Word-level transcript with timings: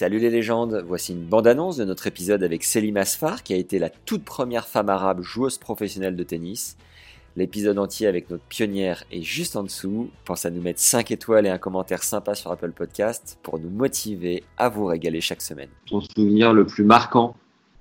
Salut 0.00 0.18
les 0.18 0.30
légendes, 0.30 0.82
voici 0.88 1.12
une 1.12 1.26
bande-annonce 1.26 1.76
de 1.76 1.84
notre 1.84 2.06
épisode 2.06 2.42
avec 2.42 2.64
Selim 2.64 2.96
Asfar 2.96 3.42
qui 3.42 3.52
a 3.52 3.56
été 3.58 3.78
la 3.78 3.90
toute 3.90 4.24
première 4.24 4.66
femme 4.66 4.88
arabe 4.88 5.20
joueuse 5.20 5.58
professionnelle 5.58 6.16
de 6.16 6.22
tennis. 6.22 6.78
L'épisode 7.36 7.78
entier 7.78 8.06
avec 8.06 8.30
notre 8.30 8.44
pionnière 8.44 9.04
est 9.12 9.20
juste 9.20 9.56
en 9.56 9.62
dessous. 9.62 10.08
Pense 10.24 10.46
à 10.46 10.50
nous 10.50 10.62
mettre 10.62 10.80
5 10.80 11.10
étoiles 11.10 11.44
et 11.44 11.50
un 11.50 11.58
commentaire 11.58 12.02
sympa 12.02 12.34
sur 12.34 12.50
Apple 12.50 12.70
Podcast 12.70 13.36
pour 13.42 13.58
nous 13.58 13.68
motiver 13.68 14.42
à 14.56 14.70
vous 14.70 14.86
régaler 14.86 15.20
chaque 15.20 15.42
semaine. 15.42 15.68
ton 15.90 16.00
souvenir 16.00 16.54
le 16.54 16.64
plus 16.64 16.84
marquant 16.84 17.34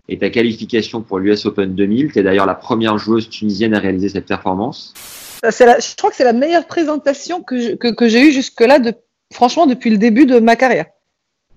est 0.10 0.20
ta 0.20 0.30
qualification 0.30 1.02
pour 1.02 1.20
l'US 1.20 1.46
Open 1.46 1.74
2000. 1.74 2.12
Tu 2.12 2.20
es 2.20 2.24
d'ailleurs 2.24 2.48
la 2.48 2.56
première 2.56 2.98
joueuse 2.98 3.30
tunisienne 3.30 3.74
à 3.74 3.80
réaliser 3.80 4.10
cette 4.10 4.26
performance. 4.26 4.94
La- 5.42 5.52
je 5.80 5.96
crois 5.96 6.10
que 6.10 6.18
c'est 6.18 6.26
la 6.26 6.34
meilleure 6.34 6.68
présentation 6.68 7.42
que, 7.44 7.62
je- 7.62 7.76
que, 7.76 7.88
que 7.88 8.10
j'ai 8.10 8.28
eue 8.28 8.34
jusque-là, 8.34 8.80
de, 8.80 8.94
franchement, 9.32 9.68
depuis 9.68 9.90
le 9.90 9.98
début 9.98 10.26
de 10.26 10.40
ma 10.40 10.58
carrière. 10.58 10.88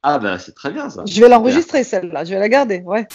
Ah 0.04 0.18
ben 0.18 0.36
c'est 0.38 0.54
très 0.54 0.72
bien 0.72 0.90
ça. 0.90 1.04
Je 1.06 1.20
vais 1.20 1.28
l'enregistrer, 1.28 1.84
celle-là, 1.84 2.24
je 2.24 2.34
vais 2.34 2.40
la 2.40 2.48
garder, 2.48 2.80
ouais. 2.80 3.06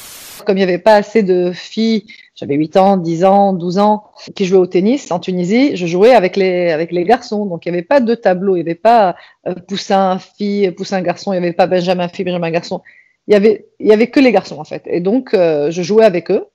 Comme 0.45 0.55
il 0.57 0.61
n'y 0.61 0.63
avait 0.63 0.77
pas 0.77 0.95
assez 0.95 1.21
de 1.21 1.51
filles, 1.51 2.05
j'avais 2.33 2.55
8 2.55 2.77
ans, 2.77 2.95
10 2.95 3.25
ans, 3.25 3.51
12 3.51 3.77
ans, 3.77 4.05
qui 4.35 4.45
jouaient 4.45 4.59
au 4.59 4.67
tennis 4.67 5.11
en 5.11 5.19
Tunisie, 5.19 5.75
je 5.75 5.85
jouais 5.85 6.13
avec 6.13 6.37
les, 6.37 6.71
avec 6.71 6.93
les 6.93 7.03
garçons. 7.03 7.45
Donc 7.45 7.65
il 7.65 7.71
n'y 7.71 7.77
avait 7.77 7.85
pas 7.85 7.99
de 7.99 8.15
tableau, 8.15 8.55
il 8.55 8.63
n'y 8.63 8.69
avait 8.69 8.75
pas 8.75 9.15
euh, 9.47 9.55
poussin, 9.55 10.17
fille, 10.19 10.71
poussin, 10.71 11.01
garçon, 11.01 11.33
il 11.33 11.39
n'y 11.39 11.45
avait 11.45 11.53
pas 11.53 11.67
Benjamin, 11.67 12.07
fille, 12.07 12.23
Benjamin, 12.23 12.51
garçon. 12.51 12.81
Il 13.27 13.33
y 13.33 13.35
avait, 13.35 13.67
il 13.81 13.87
y 13.87 13.91
avait 13.91 14.07
que 14.07 14.21
les 14.21 14.31
garçons, 14.31 14.57
en 14.57 14.63
fait. 14.63 14.83
Et 14.85 15.01
donc, 15.01 15.33
euh, 15.33 15.69
je 15.71 15.81
jouais 15.81 16.05
avec 16.05 16.31
eux. 16.31 16.45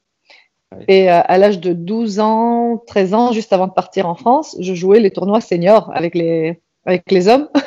Ouais. 0.75 0.84
Et 0.88 1.10
euh, 1.10 1.20
à 1.22 1.36
l'âge 1.36 1.60
de 1.60 1.75
12 1.75 2.20
ans, 2.20 2.83
13 2.86 3.12
ans, 3.12 3.33
juste 3.33 3.53
avant 3.53 3.66
de 3.66 3.72
partir 3.72 4.08
en 4.08 4.14
France, 4.14 4.56
je 4.60 4.72
jouais 4.72 4.98
les 4.98 5.10
tournois 5.10 5.42
seniors 5.42 5.91
avec 5.94 6.14
les, 6.14 6.62
avec 6.86 7.10
les 7.10 7.28
hommes. 7.28 7.50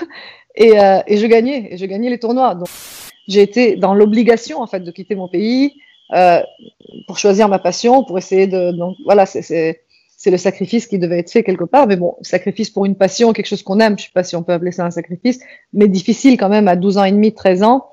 et, 0.58 0.80
euh, 0.80 1.00
et 1.08 1.18
je 1.18 1.26
gagnais, 1.28 1.70
et 1.74 1.78
je 1.78 1.86
gagnais 1.86 2.10
les 2.10 2.20
tournois. 2.20 2.56
Donc, 2.56 2.68
j'ai 3.28 3.42
été 3.42 3.76
dans 3.76 3.94
l'obligation, 3.94 4.62
en 4.62 4.68
fait, 4.68 4.80
de 4.82 4.92
quitter 4.92 5.16
mon 5.16 5.28
pays 5.28 5.74
euh, 6.14 6.42
pour 7.08 7.18
choisir 7.18 7.50
ma 7.50 7.60
passion, 7.60 8.04
pour 8.04 8.18
essayer 8.18 8.48
de. 8.48 8.72
Donc, 8.72 8.96
voilà, 9.06 9.26
c'est- 9.26 9.82
le 10.28 10.38
sacrifice 10.38 10.88
qui 10.88 10.98
devait 10.98 11.20
être 11.20 11.30
fait 11.30 11.44
quelque 11.44 11.66
part. 11.66 11.86
Mais 11.86 11.98
bon, 11.98 12.16
sacrifice 12.22 12.72
pour 12.72 12.86
une 12.86 12.96
passion, 12.96 13.32
quelque 13.32 13.46
chose 13.46 13.62
qu'on 13.62 13.80
aime, 13.80 13.98
je 14.00 14.06
sais 14.06 14.12
pas 14.12 14.24
si 14.24 14.36
on 14.36 14.42
peut 14.42 14.54
appeler 14.54 14.72
ça 14.72 14.84
un 14.84 14.90
sacrifice, 14.90 15.40
mais 15.72 15.88
difficile 15.88 16.36
quand 16.38 16.50
même 16.50 16.68
à 16.68 16.76
12 16.76 16.98
ans 16.98 17.04
et 17.04 17.12
demi, 17.12 17.32
13 17.34 17.62
ans. 17.62 17.90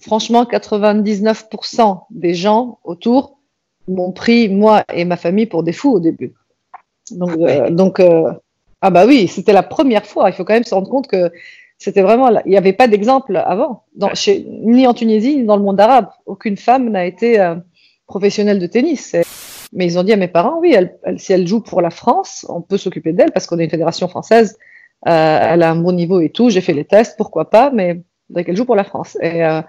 Franchement, 0.00 0.44
99% 0.44 2.06
des 2.10 2.34
gens 2.34 2.78
autour 2.82 3.38
m'ont 3.86 4.10
pris, 4.10 4.48
moi 4.48 4.84
et 4.92 5.04
ma 5.04 5.16
famille, 5.16 5.46
pour 5.46 5.62
des 5.62 5.72
fous 5.72 5.92
au 5.92 6.00
début. 6.00 6.34
Donc, 7.12 7.36
donc 7.70 8.00
euh, 8.00 8.32
ah 8.80 8.90
bah 8.90 9.06
oui, 9.06 9.28
c'était 9.28 9.52
la 9.52 9.62
première 9.62 10.06
fois. 10.06 10.30
Il 10.30 10.32
faut 10.32 10.44
quand 10.44 10.54
même 10.54 10.64
se 10.64 10.74
rendre 10.74 10.88
compte 10.88 11.06
que 11.06 11.30
c'était 11.82 12.02
vraiment, 12.02 12.28
il 12.44 12.50
n'y 12.50 12.56
avait 12.56 12.72
pas 12.72 12.88
d'exemple 12.88 13.36
avant, 13.36 13.84
dans, 13.96 14.14
chez, 14.14 14.46
ni 14.48 14.86
en 14.86 14.94
Tunisie, 14.94 15.36
ni 15.38 15.44
dans 15.44 15.56
le 15.56 15.62
monde 15.62 15.80
arabe. 15.80 16.08
Aucune 16.26 16.56
femme 16.56 16.88
n'a 16.90 17.04
été 17.04 17.40
euh, 17.40 17.56
professionnelle 18.06 18.58
de 18.58 18.66
tennis. 18.66 19.16
Mais 19.72 19.86
ils 19.86 19.98
ont 19.98 20.02
dit 20.02 20.12
à 20.12 20.16
mes 20.16 20.28
parents, 20.28 20.58
oui, 20.60 20.72
elle, 20.76 20.98
elle- 21.02 21.18
si 21.18 21.32
elle 21.32 21.46
joue 21.46 21.60
pour 21.60 21.80
la 21.80 21.90
France, 21.90 22.46
on 22.48 22.60
peut 22.60 22.78
s'occuper 22.78 23.12
d'elle 23.12 23.32
parce 23.32 23.46
qu'on 23.46 23.58
est 23.58 23.64
une 23.64 23.70
fédération 23.70 24.06
française. 24.06 24.58
Euh, 25.08 25.38
elle 25.50 25.62
a 25.62 25.70
un 25.70 25.76
bon 25.76 25.92
niveau 25.92 26.20
et 26.20 26.30
tout. 26.30 26.50
J'ai 26.50 26.60
fait 26.60 26.74
les 26.74 26.84
tests, 26.84 27.16
pourquoi 27.16 27.50
pas, 27.50 27.70
mais 27.70 28.02
faudrait 28.28 28.44
qu'elle 28.44 28.56
joue 28.56 28.66
pour 28.66 28.76
la 28.76 28.84
France. 28.84 29.16
Et 29.20 29.44
euh, 29.44 29.60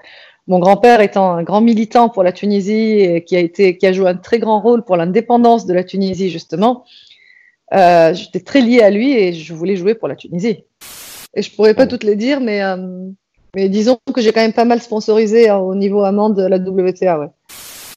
mon 0.47 0.59
grand-père 0.59 0.99
étant 1.01 1.31
un 1.33 1.43
grand 1.43 1.61
militant 1.61 2.09
pour 2.09 2.21
la 2.23 2.31
Tunisie 2.33 2.99
et 2.99 3.23
qui 3.23 3.35
a 3.35 3.39
été, 3.39 3.77
qui 3.77 3.87
a 3.87 3.93
joué 3.93 4.07
un 4.09 4.15
très 4.15 4.39
grand 4.39 4.59
rôle 4.61 4.83
pour 4.83 4.97
l'indépendance 4.97 5.65
de 5.65 5.73
la 5.73 5.83
Tunisie 5.83 6.29
justement, 6.29 6.83
euh, 7.73 8.13
j'étais 8.13 8.41
très 8.41 8.61
liée 8.61 8.81
à 8.81 8.89
lui 8.91 9.13
et 9.13 9.33
je 9.33 9.53
voulais 9.53 9.77
jouer 9.77 9.95
pour 9.95 10.07
la 10.09 10.15
Tunisie. 10.15 10.65
Et 11.35 11.41
je 11.41 11.55
pourrais 11.55 11.73
pas 11.73 11.87
toutes 11.87 12.03
les 12.03 12.15
dire, 12.15 12.39
mais 12.39 12.63
euh, 12.63 12.77
mais 13.55 13.69
disons 13.69 13.97
que 14.13 14.21
j'ai 14.21 14.31
quand 14.31 14.41
même 14.41 14.53
pas 14.53 14.65
mal 14.65 14.81
sponsorisé 14.81 15.49
hein, 15.49 15.57
au 15.57 15.75
niveau 15.75 16.03
amende 16.03 16.35
de 16.35 16.43
la 16.45 16.57
WTA. 16.57 17.19
Ouais. 17.19 17.29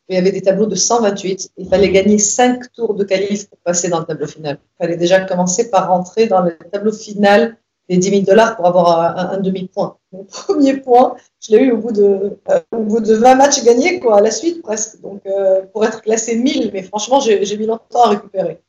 Il 0.08 0.14
y 0.14 0.18
avait 0.18 0.30
des 0.32 0.42
tableaux 0.42 0.66
de 0.66 0.74
128. 0.76 1.50
Il 1.56 1.68
fallait 1.68 1.90
gagner 1.90 2.18
5 2.18 2.72
tours 2.72 2.94
de 2.94 3.04
qualif 3.04 3.48
pour 3.48 3.58
passer 3.58 3.88
dans 3.88 3.98
le 3.98 4.04
tableau 4.04 4.26
final. 4.26 4.58
Il 4.80 4.84
fallait 4.84 4.96
déjà 4.96 5.20
commencer 5.20 5.68
par 5.70 5.88
rentrer 5.88 6.26
dans 6.28 6.40
le 6.42 6.56
tableau 6.72 6.92
final 6.92 7.56
des 7.88 7.96
10 7.98 8.10
000 8.10 8.22
dollars 8.22 8.56
pour 8.56 8.66
avoir 8.66 9.18
un, 9.18 9.30
un 9.36 9.40
demi-point. 9.40 9.96
Mon 10.12 10.24
premier 10.30 10.74
point, 10.78 11.16
je 11.40 11.56
l'ai 11.56 11.64
eu 11.64 11.72
au 11.72 11.78
bout, 11.78 11.92
de, 11.92 12.38
euh, 12.50 12.60
au 12.72 12.82
bout 12.82 13.00
de 13.00 13.14
20 13.14 13.34
matchs 13.34 13.64
gagnés, 13.64 13.98
quoi, 14.00 14.18
à 14.18 14.20
la 14.20 14.30
suite 14.30 14.62
presque. 14.62 15.00
Donc, 15.00 15.22
euh, 15.26 15.62
pour 15.72 15.84
être 15.84 16.00
classé 16.02 16.36
1000, 16.36 16.70
mais 16.72 16.82
franchement, 16.82 17.20
j'ai 17.20 17.44
j'ai 17.44 17.56
mis 17.56 17.66
longtemps 17.66 18.04
à 18.04 18.08
récupérer. 18.10 18.60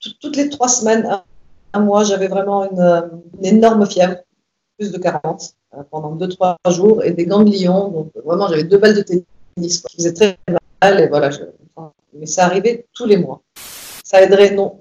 Tout- 0.00 0.12
toutes 0.20 0.36
les 0.36 0.48
trois 0.50 0.68
semaines, 0.68 1.08
un, 1.74 1.80
mois, 1.80 2.04
j'avais 2.04 2.28
vraiment 2.28 2.70
une, 2.70 2.80
euh, 2.80 3.02
énorme 3.42 3.86
fièvre, 3.86 4.16
plus 4.78 4.92
de 4.92 4.98
40, 4.98 5.54
euh, 5.74 5.82
pendant 5.90 6.14
2-3 6.14 6.56
jours, 6.70 7.04
et 7.04 7.12
des 7.12 7.26
ganglions. 7.26 7.88
Donc, 7.88 8.10
vraiment, 8.24 8.48
j'avais 8.48 8.64
deux 8.64 8.78
balles 8.78 8.94
de 8.94 9.02
tennis 9.02 9.82
qui 9.82 9.96
faisaient 9.96 10.14
très 10.14 10.38
mal. 10.82 11.00
Et 11.00 11.08
voilà, 11.08 11.30
mais 12.14 12.26
ça 12.26 12.44
arrivait 12.44 12.86
tous 12.92 13.06
les 13.06 13.16
mois. 13.16 13.42
Ça 14.04 14.22
aiderait 14.22 14.54
non, 14.54 14.78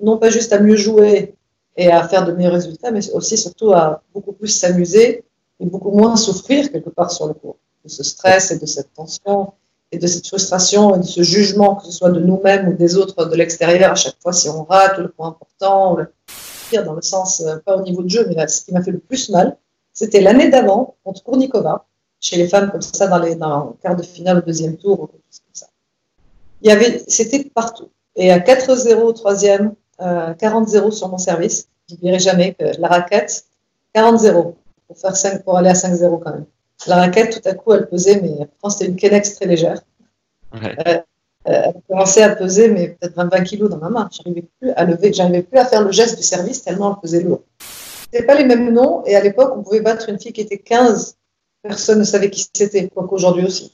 non 0.00 0.18
pas 0.18 0.30
juste 0.30 0.52
à 0.52 0.60
mieux 0.60 0.76
jouer 0.76 1.34
et 1.76 1.90
à 1.90 2.06
faire 2.06 2.26
de 2.26 2.32
meilleurs 2.32 2.52
résultats, 2.52 2.90
mais 2.90 3.10
aussi 3.12 3.36
surtout 3.36 3.72
à 3.72 4.02
beaucoup 4.14 4.32
plus 4.32 4.48
s'amuser 4.48 5.24
et 5.60 5.66
beaucoup 5.66 5.90
moins 5.90 6.16
souffrir 6.16 6.70
quelque 6.70 6.90
part 6.90 7.10
sur 7.10 7.26
le 7.26 7.34
cours 7.34 7.56
de 7.84 7.88
ce 7.88 8.02
stress 8.02 8.50
et 8.50 8.58
de 8.58 8.66
cette 8.66 8.92
tension 8.92 9.52
et 9.92 9.98
de 9.98 10.06
cette 10.06 10.26
frustration 10.26 10.94
et 10.94 10.98
de 10.98 11.04
ce 11.04 11.22
jugement, 11.22 11.76
que 11.76 11.86
ce 11.86 11.92
soit 11.92 12.10
de 12.10 12.20
nous-mêmes 12.20 12.68
ou 12.68 12.74
des 12.74 12.96
autres 12.96 13.24
de 13.24 13.34
l'extérieur, 13.34 13.92
à 13.92 13.94
chaque 13.96 14.16
fois 14.22 14.32
si 14.32 14.48
on 14.48 14.64
rate 14.64 14.98
le 14.98 15.08
point 15.08 15.28
important, 15.28 15.94
ou 15.94 15.96
le 15.96 16.12
pire 16.70 16.84
dans 16.84 16.94
le 16.94 17.02
sens, 17.02 17.40
euh, 17.40 17.56
pas 17.58 17.76
au 17.76 17.82
niveau 17.82 18.02
de 18.02 18.08
jeu, 18.08 18.24
mais 18.28 18.34
là, 18.34 18.46
ce 18.48 18.64
qui 18.64 18.72
m'a 18.72 18.82
fait 18.82 18.92
le 18.92 18.98
plus 18.98 19.28
mal, 19.30 19.56
c'était 19.92 20.20
l'année 20.20 20.48
d'avant 20.48 20.96
contre 21.04 21.22
Kournikova, 21.22 21.86
chez 22.20 22.36
les 22.36 22.48
femmes 22.48 22.70
comme 22.70 22.82
ça, 22.82 23.06
dans 23.08 23.18
les 23.18 23.34
dans 23.34 23.64
le 23.64 23.72
quart 23.82 23.96
de 23.96 24.02
finale 24.02 24.38
au 24.38 24.42
deuxième 24.42 24.76
tour, 24.76 24.98
comme 24.98 25.20
ça. 25.52 25.66
Il 26.62 26.68
y 26.68 26.72
avait, 26.72 27.02
c'était 27.08 27.44
partout. 27.44 27.88
Et 28.16 28.30
à 28.30 28.38
4-0 28.38 28.94
au 29.02 29.12
troisième, 29.12 29.74
euh, 30.00 30.34
40-0 30.34 30.90
sur 30.92 31.08
mon 31.08 31.18
service, 31.18 31.68
j'oublierai 31.88 32.18
jamais 32.18 32.54
que 32.54 32.64
la 32.78 32.88
raquette, 32.88 33.44
40-0 33.94 34.54
pour 34.86 34.98
faire 34.98 35.16
5, 35.16 35.42
pour 35.42 35.56
aller 35.56 35.70
à 35.70 35.74
5-0 35.74 36.22
quand 36.22 36.32
même. 36.32 36.46
La 36.86 36.96
raquette, 36.96 37.40
tout 37.40 37.48
à 37.48 37.54
coup, 37.54 37.72
elle 37.72 37.88
pesait, 37.88 38.20
mais 38.20 38.46
pourtant 38.46 38.70
c'était 38.70 38.86
une 38.86 38.96
Kennex 38.96 39.34
très 39.34 39.46
légère. 39.46 39.80
Ouais. 40.52 40.76
Euh, 40.86 41.00
elle 41.44 41.74
commençait 41.88 42.22
à 42.22 42.34
peser, 42.36 42.68
mais 42.68 42.96
peut-être 43.00 43.14
20 43.16 43.28
kilos 43.42 43.70
dans 43.70 43.78
ma 43.78 43.88
main. 43.88 44.08
J'arrivais 44.12 44.44
plus 44.60 44.70
à 44.70 44.84
lever, 44.84 45.12
j'arrivais 45.12 45.42
plus 45.42 45.58
à 45.58 45.64
faire 45.64 45.82
le 45.82 45.90
geste 45.90 46.16
du 46.16 46.22
service 46.22 46.62
tellement 46.62 46.94
elle 46.94 47.00
pesait 47.00 47.22
lourd. 47.22 47.40
C'était 48.04 48.26
pas 48.26 48.34
les 48.34 48.44
mêmes 48.44 48.72
noms, 48.72 49.02
et 49.06 49.16
à 49.16 49.22
l'époque, 49.22 49.52
on 49.56 49.62
pouvait 49.62 49.80
battre 49.80 50.08
une 50.08 50.18
fille 50.18 50.32
qui 50.32 50.40
était 50.40 50.58
15. 50.58 51.16
Personne 51.62 52.00
ne 52.00 52.04
savait 52.04 52.30
qui 52.30 52.48
c'était, 52.54 52.88
quoique 52.88 53.14
aujourd'hui 53.14 53.46
aussi. 53.46 53.72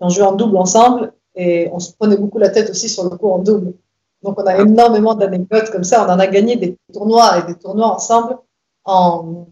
On 0.00 0.08
jouait 0.08 0.24
en 0.24 0.32
double 0.32 0.56
ensemble, 0.56 1.12
et 1.34 1.68
on 1.72 1.78
se 1.78 1.92
prenait 1.92 2.16
beaucoup 2.16 2.38
la 2.38 2.50
tête 2.50 2.70
aussi 2.70 2.88
sur 2.88 3.04
le 3.04 3.10
cours 3.16 3.34
en 3.34 3.38
double. 3.38 3.72
Donc 4.22 4.40
on 4.40 4.46
a 4.46 4.56
énormément 4.58 5.14
d'anecdotes 5.14 5.70
comme 5.70 5.84
ça. 5.84 6.06
On 6.06 6.10
en 6.10 6.18
a 6.18 6.26
gagné 6.26 6.56
des 6.56 6.76
tournois 6.92 7.38
et 7.38 7.46
des 7.52 7.58
tournois 7.58 7.88
ensemble, 7.94 8.38
en... 8.84 9.46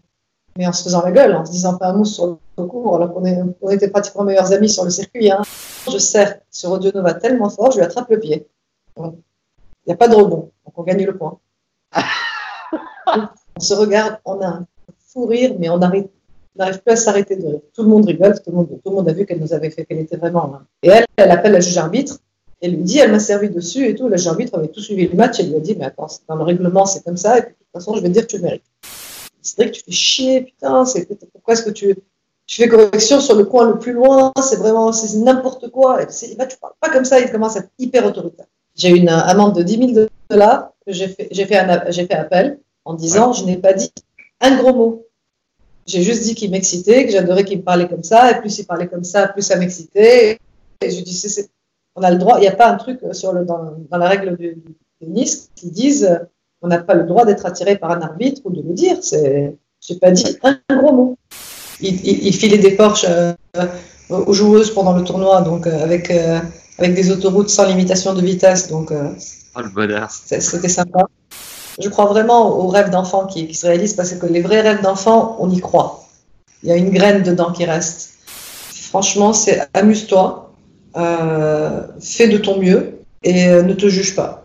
mais 0.57 0.67
en 0.67 0.73
se 0.73 0.83
faisant 0.83 1.01
la 1.01 1.11
gueule, 1.11 1.35
en 1.35 1.45
se 1.45 1.51
disant 1.51 1.77
pas 1.77 1.87
un 1.87 1.93
mot 1.93 2.05
sur 2.05 2.37
le 2.57 2.65
cours, 2.65 2.95
alors 2.95 3.13
qu'on 3.13 3.69
était 3.69 3.87
pratiquement 3.89 4.23
meilleurs 4.23 4.51
amis 4.51 4.69
sur 4.69 4.83
le 4.83 4.89
circuit. 4.89 5.31
Hein. 5.31 5.41
Je 5.91 5.97
serre 5.97 6.39
sur 6.49 6.71
Odionova 6.71 7.13
tellement 7.13 7.49
fort, 7.49 7.71
je 7.71 7.77
lui 7.77 7.85
attrape 7.85 8.09
le 8.09 8.19
pied. 8.19 8.47
Il 8.97 9.11
n'y 9.87 9.93
a 9.93 9.97
pas 9.97 10.07
de 10.07 10.15
rebond, 10.15 10.51
donc 10.65 10.77
on 10.77 10.83
gagne 10.83 11.05
le 11.05 11.17
point. 11.17 11.39
on 13.07 13.59
se 13.59 13.73
regarde, 13.73 14.19
on 14.25 14.39
a 14.41 14.47
un 14.47 14.67
fou 15.07 15.25
rire, 15.25 15.55
mais 15.59 15.69
on 15.69 15.77
n'arrive 15.77 16.07
plus 16.55 16.93
à 16.93 16.95
s'arrêter 16.95 17.35
de 17.35 17.45
rire. 17.45 17.59
Tout 17.73 17.83
le 17.83 17.89
monde 17.89 18.05
rigole, 18.05 18.35
tout 18.35 18.49
le 18.49 18.55
monde, 18.55 18.69
tout 18.69 18.89
le 18.89 18.95
monde 18.95 19.09
a 19.09 19.13
vu 19.13 19.25
qu'elle 19.25 19.39
nous 19.39 19.53
avait 19.53 19.69
fait, 19.69 19.85
qu'elle 19.85 19.99
était 19.99 20.17
vraiment. 20.17 20.47
là. 20.47 20.61
Et 20.81 20.89
elle, 20.89 21.05
elle 21.17 21.31
appelle 21.31 21.51
la 21.51 21.59
juge 21.59 21.77
arbitre, 21.77 22.19
elle 22.61 22.75
lui 22.75 22.83
dit, 22.83 22.99
elle 22.99 23.11
m'a 23.11 23.19
servi 23.19 23.49
dessus 23.49 23.85
et 23.85 23.93
tout. 23.93 24.07
La 24.07 24.15
juge 24.15 24.27
arbitre 24.27 24.57
avait 24.57 24.69
tout 24.69 24.79
suivi 24.79 25.07
le 25.07 25.15
match, 25.15 25.39
elle 25.39 25.49
lui 25.49 25.57
a 25.57 25.59
dit, 25.59 25.75
mais 25.77 25.85
attends, 25.85 26.07
dans 26.29 26.35
le 26.35 26.43
règlement, 26.43 26.85
c'est 26.85 27.03
comme 27.03 27.17
ça, 27.17 27.39
et 27.39 27.41
puis 27.41 27.51
de 27.51 27.57
toute 27.57 27.73
façon, 27.73 27.95
je 27.95 28.01
vais 28.01 28.07
te 28.07 28.13
dire 28.13 28.21
que 28.23 28.31
tu 28.31 28.37
le 28.37 28.43
mérites. 28.43 28.63
C'est 29.41 29.57
vrai 29.57 29.71
que 29.71 29.75
tu 29.75 29.83
fais 29.83 29.91
chier, 29.91 30.41
putain, 30.41 30.85
c'est, 30.85 31.05
pourquoi 31.33 31.55
est-ce 31.55 31.63
que 31.63 31.71
tu, 31.71 31.93
tu 32.53 32.61
fais 32.61 32.67
correction 32.67 33.19
sur 33.19 33.35
le 33.35 33.45
coin 33.45 33.67
le 33.67 33.79
plus 33.79 33.93
loin, 33.93 34.31
c'est 34.39 34.57
vraiment, 34.57 34.91
c'est 34.91 35.17
n'importe 35.17 35.71
quoi. 35.71 36.03
Et 36.03 36.05
c'est, 36.09 36.37
bah, 36.37 36.45
tu 36.45 36.55
parles 36.57 36.75
pas 36.79 36.89
comme 36.91 37.03
ça, 37.03 37.19
il 37.19 37.31
commence 37.31 37.55
à 37.55 37.61
être 37.61 37.71
hyper 37.79 38.05
autoritaire. 38.05 38.45
J'ai 38.75 38.89
eu 38.89 38.97
une 38.97 39.09
amende 39.09 39.55
de 39.55 39.63
10 39.63 39.93
000 39.95 40.07
dollars 40.29 40.69
que 40.85 40.93
j'ai 40.93 41.07
fait, 41.07 41.29
j'ai 41.31 41.45
fait, 41.47 41.57
un, 41.57 41.89
j'ai 41.89 42.05
fait 42.05 42.13
appel 42.13 42.59
en 42.85 42.93
disant, 42.93 43.33
je 43.33 43.45
n'ai 43.45 43.57
pas 43.57 43.73
dit 43.73 43.91
un 44.39 44.55
gros 44.57 44.71
mot. 44.71 45.07
J'ai 45.87 46.03
juste 46.03 46.21
dit 46.21 46.35
qu'il 46.35 46.51
m'excitait, 46.51 47.07
que 47.07 47.11
j'adorais 47.11 47.43
qu'il 47.43 47.57
me 47.57 47.63
parlait 47.63 47.87
comme 47.87 48.03
ça, 48.03 48.29
et 48.29 48.39
plus 48.39 48.55
il 48.59 48.67
parlait 48.67 48.87
comme 48.87 49.03
ça, 49.03 49.29
plus 49.29 49.41
ça 49.41 49.55
m'excitait. 49.55 50.37
Et 50.81 50.91
je 50.91 51.01
dis, 51.01 51.15
c'est, 51.15 51.49
on 51.95 52.03
a 52.03 52.11
le 52.11 52.19
droit, 52.19 52.37
il 52.37 52.41
n'y 52.41 52.47
a 52.47 52.55
pas 52.55 52.69
un 52.69 52.75
truc 52.75 52.99
sur 53.13 53.33
le, 53.33 53.45
dans, 53.45 53.77
dans 53.89 53.97
la 53.97 54.07
règle 54.07 54.37
du, 54.37 54.53
du 54.53 54.75
tennis 54.99 55.49
qui 55.55 55.71
disent 55.71 56.19
on 56.61 56.67
n'a 56.67 56.77
pas 56.77 56.93
le 56.93 57.05
droit 57.05 57.25
d'être 57.25 57.47
attiré 57.47 57.77
par 57.77 57.89
un 57.89 58.01
arbitre 58.01 58.41
ou 58.45 58.51
de 58.51 58.61
le 58.61 58.73
dire. 58.73 58.97
C'est, 59.01 59.57
j'ai 59.81 59.95
pas 59.95 60.11
dit 60.11 60.37
un 60.43 60.59
gros 60.69 60.93
mot. 60.93 61.17
Il, 61.83 61.95
il, 62.07 62.27
il 62.27 62.33
filait 62.33 62.57
des 62.57 62.71
Porsche 62.71 63.05
euh, 63.07 63.33
aux 64.09 64.33
joueuses 64.33 64.73
pendant 64.73 64.93
le 64.93 65.03
tournoi, 65.03 65.41
donc 65.41 65.67
euh, 65.67 65.83
avec, 65.83 66.09
euh, 66.09 66.39
avec 66.79 66.93
des 66.95 67.11
autoroutes 67.11 67.49
sans 67.49 67.65
limitation 67.65 68.13
de 68.13 68.21
vitesse, 68.21 68.69
donc 68.69 68.91
Oh, 69.55 69.61
le 69.61 69.69
bonheur. 69.69 70.09
c'est- 70.09 70.39
c'était 70.41 70.69
sympa. 70.69 71.07
Je 71.79 71.89
crois 71.89 72.05
vraiment 72.05 72.57
aux 72.59 72.67
rêves 72.67 72.89
d'enfants 72.89 73.25
qui, 73.27 73.47
qui 73.47 73.53
se 73.55 73.65
réalisent 73.67 73.93
parce 73.93 74.13
que 74.13 74.25
les 74.25 74.41
vrais 74.41 74.61
rêves 74.61 74.81
d'enfants, 74.81 75.35
on 75.39 75.49
y 75.51 75.59
croit. 75.59 76.05
Il 76.63 76.69
y 76.69 76.71
a 76.71 76.75
une 76.75 76.89
graine 76.91 77.21
dedans 77.23 77.51
qui 77.51 77.65
reste. 77.65 78.11
Franchement, 78.91 79.33
c'est 79.33 79.67
amuse-toi, 79.73 80.51
euh, 80.97 81.81
fais 81.99 82.27
de 82.27 82.37
ton 82.37 82.59
mieux 82.59 82.99
et 83.23 83.47
ne 83.47 83.73
te 83.73 83.87
juge 83.89 84.15
pas. 84.15 84.43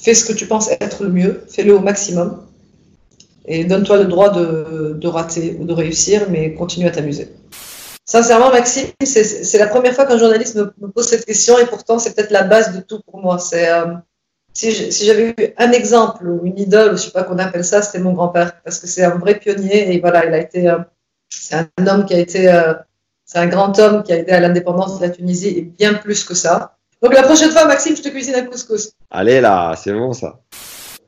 Fais 0.00 0.14
ce 0.14 0.24
que 0.24 0.32
tu 0.32 0.46
penses 0.46 0.68
être 0.80 1.02
le 1.02 1.10
mieux, 1.10 1.44
fais-le 1.48 1.74
au 1.74 1.80
maximum 1.80 2.38
et 3.48 3.64
donne-toi 3.64 3.96
le 3.98 4.04
droit 4.04 4.30
de, 4.30 4.94
de 4.98 5.08
rater 5.08 5.56
ou 5.58 5.64
de 5.64 5.72
réussir, 5.72 6.26
mais 6.30 6.54
continue 6.54 6.86
à 6.86 6.90
t'amuser. 6.90 7.28
Sincèrement, 8.04 8.50
Maxime, 8.50 8.88
c'est- 9.04 9.58
la 9.58 9.66
première 9.66 9.94
fois 9.94 10.06
qu'un 10.06 10.16
journaliste 10.18 10.56
me, 10.56 10.88
pose 10.88 11.06
cette 11.06 11.26
question 11.26 11.58
et 11.58 11.66
pourtant 11.66 11.98
c'est 11.98 12.14
peut-être 12.14 12.30
la 12.30 12.42
base 12.42 12.74
de 12.74 12.80
tout 12.80 13.00
pour 13.04 13.20
moi. 13.20 13.38
C'est 13.38 13.70
euh, 13.70 13.84
si 14.54 14.72
j'avais 15.04 15.28
eu 15.30 15.34
un 15.58 15.72
exemple 15.72 16.26
ou 16.26 16.40
une 16.44 16.58
idole, 16.58 16.92
je 16.92 17.02
sais 17.02 17.10
pas 17.10 17.22
qu'on 17.22 17.38
appelle 17.38 17.64
ça, 17.64 17.82
c'était 17.82 17.98
mon 17.98 18.12
grand-père 18.12 18.60
parce 18.64 18.78
que 18.78 18.86
c'est 18.86 19.04
un 19.04 19.16
vrai 19.16 19.38
pionnier 19.38 19.92
et 19.94 20.00
voilà, 20.00 20.24
il 20.26 20.32
a 20.32 20.38
été, 20.38 20.68
euh, 20.68 20.78
c'est 21.28 21.56
un 21.56 21.86
homme 21.86 22.06
qui 22.06 22.14
a 22.14 22.18
été, 22.18 22.50
euh, 22.50 22.72
c'est 23.26 23.38
un 23.38 23.46
grand 23.46 23.78
homme 23.78 24.02
qui 24.02 24.12
a 24.12 24.16
aidé 24.16 24.32
à 24.32 24.40
l'indépendance 24.40 24.98
de 24.98 25.04
la 25.04 25.10
Tunisie 25.10 25.58
et 25.58 25.62
bien 25.62 25.94
plus 25.94 26.24
que 26.24 26.34
ça. 26.34 26.76
Donc 27.02 27.14
la 27.14 27.22
prochaine 27.22 27.50
fois, 27.50 27.66
Maxime, 27.66 27.94
je 27.94 28.02
te 28.02 28.08
cuisine 28.08 28.34
un 28.34 28.44
couscous. 28.44 28.90
Allez 29.10 29.40
là, 29.40 29.74
c'est 29.76 29.92
bon 29.92 30.12
ça. 30.12 30.40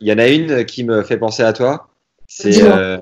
Il 0.01 0.09
y 0.09 0.13
en 0.13 0.19
a 0.19 0.29
une 0.29 0.65
qui 0.65 0.85
me 0.85 1.03
fait 1.03 1.17
penser 1.17 1.43
à 1.43 1.53
toi. 1.53 1.89
C'est, 2.32 2.62
euh, 2.62 2.99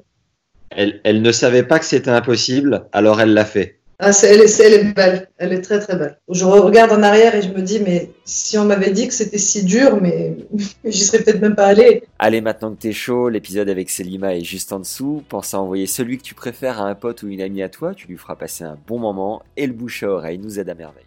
elle, 0.70 1.02
elle 1.04 1.20
ne 1.20 1.32
savait 1.32 1.62
pas 1.62 1.78
que 1.78 1.84
c'était 1.84 2.08
impossible, 2.10 2.86
alors 2.92 3.20
elle 3.20 3.34
l'a 3.34 3.44
fait. 3.44 3.78
Ah, 3.98 4.12
c'est- 4.14 4.32
elle, 4.32 4.40
est, 4.40 4.48
c'est- 4.48 4.64
elle 4.64 4.72
est 4.86 4.92
belle, 4.94 5.28
elle 5.36 5.52
est 5.52 5.60
très 5.60 5.80
très 5.80 5.96
belle. 5.98 6.18
Je 6.30 6.46
regarde 6.46 6.92
en 6.92 7.02
arrière 7.02 7.34
et 7.34 7.42
je 7.42 7.48
me 7.50 7.60
dis, 7.60 7.78
mais 7.80 8.10
si 8.24 8.56
on 8.56 8.64
m'avait 8.64 8.90
dit 8.90 9.06
que 9.06 9.12
c'était 9.12 9.36
si 9.36 9.64
dur, 9.66 10.00
mais 10.00 10.34
j'y 10.84 11.04
serais 11.04 11.22
peut-être 11.22 11.42
même 11.42 11.54
pas 11.54 11.66
allée. 11.66 12.04
Allez, 12.18 12.40
maintenant 12.40 12.74
que 12.74 12.80
t'es 12.80 12.92
chaud, 12.92 13.28
l'épisode 13.28 13.68
avec 13.68 13.90
Selima 13.90 14.34
est 14.34 14.44
juste 14.44 14.72
en 14.72 14.78
dessous. 14.78 15.22
Pense 15.28 15.52
à 15.52 15.60
envoyer 15.60 15.86
celui 15.86 16.16
que 16.16 16.22
tu 16.22 16.34
préfères 16.34 16.80
à 16.80 16.84
un 16.88 16.94
pote 16.94 17.22
ou 17.22 17.28
une 17.28 17.42
amie 17.42 17.62
à 17.62 17.68
toi, 17.68 17.92
tu 17.94 18.06
lui 18.06 18.16
feras 18.16 18.34
passer 18.36 18.64
un 18.64 18.78
bon 18.86 18.98
moment 18.98 19.42
et 19.58 19.66
le 19.66 19.74
bouche 19.74 20.04
à 20.04 20.08
oreille 20.08 20.38
nous 20.38 20.58
aide 20.58 20.70
à 20.70 20.74
merveille. 20.74 21.04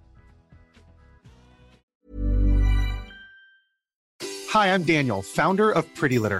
Hi, 4.53 4.67
I'm 4.67 4.83
Daniel, 4.83 5.21
founder 5.24 5.71
of 5.74 5.85
Pretty 5.95 6.19
Litter. 6.19 6.39